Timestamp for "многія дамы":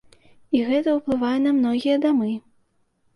1.57-2.31